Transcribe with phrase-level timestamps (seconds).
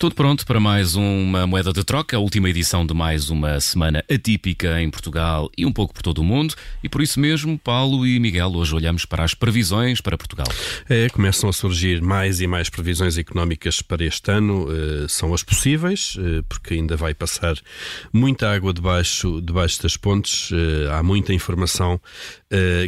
[0.00, 4.02] Tudo pronto para mais uma moeda de troca, a última edição de mais uma semana
[4.10, 6.54] atípica em Portugal e um pouco por todo o mundo.
[6.82, 10.46] E por isso mesmo, Paulo e Miguel, hoje olhamos para as previsões para Portugal.
[10.88, 14.68] É, começam a surgir mais e mais previsões económicas para este ano.
[14.70, 17.58] Uh, são as possíveis, uh, porque ainda vai passar
[18.10, 20.50] muita água debaixo, debaixo das pontes.
[20.50, 22.00] Uh, há muita informação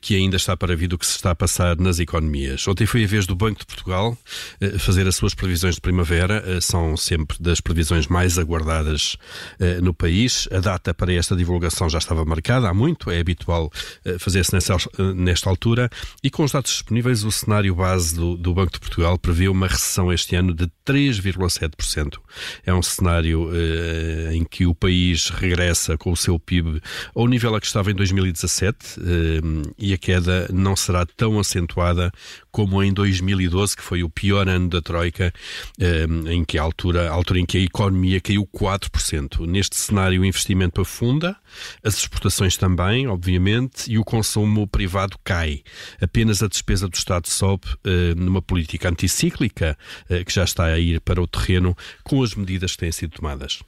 [0.00, 2.68] que ainda está para vir do que se está a passar nas economias.
[2.68, 4.16] Ontem foi a vez do Banco de Portugal
[4.78, 6.60] fazer as suas previsões de primavera.
[6.60, 9.16] são sempre das previsões mais aguardadas
[9.60, 10.48] uh, no país.
[10.52, 13.70] A data para esta divulgação já estava marcada há muito, é habitual
[14.04, 15.88] uh, fazer-se nesta, uh, nesta altura.
[16.22, 19.66] E com os dados disponíveis, o cenário base do, do Banco de Portugal prevê uma
[19.66, 22.18] recessão este ano de 3,7%.
[22.64, 23.50] É um cenário
[24.32, 26.80] em que o país regressa com o seu PIB
[27.14, 28.96] ao nível a que estava em 2017
[29.76, 32.10] e a queda não será tão acentuada
[32.50, 35.32] como em 2012, que foi o pior ano da Troika,
[36.30, 39.46] em que a altura altura, a altura em que a economia caiu 4%.
[39.46, 41.36] Neste cenário, o investimento afunda,
[41.82, 45.62] as exportações também, obviamente, e o consumo privado cai.
[46.00, 49.76] Apenas a despesa do Estado sobe uh, numa política anticíclica
[50.10, 53.12] uh, que já está a ir para o terreno com as medidas que têm sido
[53.12, 53.60] tomadas.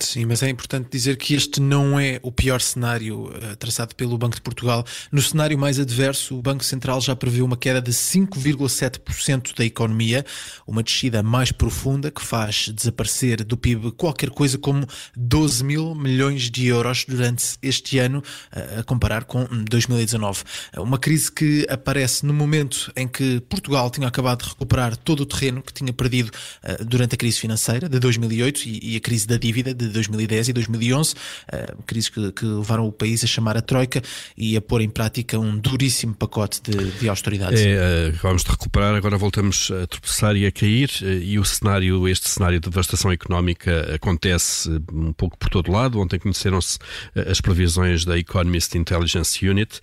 [0.00, 4.18] Sim, mas é importante dizer que este não é o pior cenário uh, traçado pelo
[4.18, 4.84] Banco de Portugal.
[5.12, 10.26] No cenário mais adverso, o Banco Central já previu uma queda de 5,7% da economia,
[10.66, 14.84] uma descida mais profunda que faz desaparecer do PIB qualquer coisa como
[15.16, 20.42] 12 mil milhões de euros durante este ano, uh, a comparar com 2019.
[20.76, 25.26] Uma crise que aparece no momento em que Portugal tinha acabado de recuperar todo o
[25.26, 26.32] terreno que tinha perdido
[26.64, 29.92] uh, durante a crise financeira de 2008 e, e a crise da dívida de de
[29.92, 34.02] 2010 e 2011, uh, crises que, que, levaram o país a chamar a Troika
[34.36, 37.60] e a pôr em prática um duríssimo pacote de, de austeridades.
[37.60, 41.44] É, uh, vamos de recuperar, agora voltamos a tropeçar e a cair, uh, e o
[41.44, 46.00] cenário, este cenário de devastação económica acontece um pouco por todo lado.
[46.00, 46.78] Ontem conheceram-se
[47.14, 49.80] as previsões da Economist Intelligence Unit,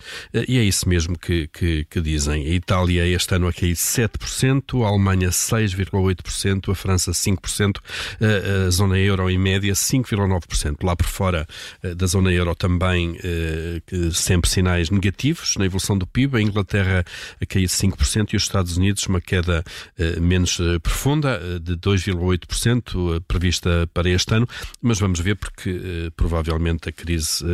[0.48, 2.46] e é isso mesmo que, que, que dizem.
[2.46, 7.78] A Itália este ano a cair 7%, a Alemanha 6,8%, a França 5%,
[8.20, 10.76] a, a zona euro em média 5,9%.
[10.82, 11.46] Lá por fora
[11.82, 13.80] eh, da zona euro também eh,
[14.12, 16.38] sempre sinais negativos na evolução do PIB.
[16.38, 17.04] A Inglaterra
[17.40, 19.64] a cair 5% e os Estados Unidos uma queda
[19.98, 24.46] eh, menos profunda, de 2,8% prevista para este ano.
[24.80, 27.44] Mas vamos ver porque provavelmente a crise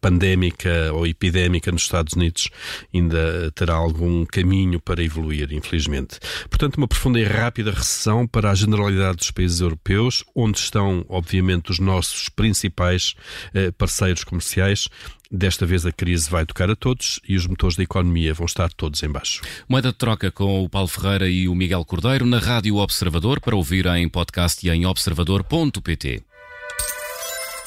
[0.00, 2.48] pandémica ou epidémica nos Estados Unidos
[2.92, 6.18] ainda terá algum caminho para evoluir, infelizmente.
[6.48, 11.70] Portanto, uma profunda e rápida recessão para a generalidade dos países europeus, onde estão, obviamente,
[11.74, 13.14] os nossos principais
[13.52, 14.88] eh, parceiros comerciais.
[15.30, 18.72] Desta vez a crise vai tocar a todos e os motores da economia vão estar
[18.72, 19.42] todos em baixo.
[19.68, 23.56] Moeda de troca com o Paulo Ferreira e o Miguel Cordeiro na Rádio Observador para
[23.56, 26.22] ouvir em podcast e em observador.pt.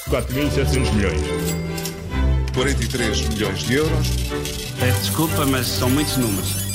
[0.09, 1.21] 4.700 milhões.
[2.53, 4.07] 43 milhões de euros.
[4.79, 6.66] Peço desculpa, mas são muitos números.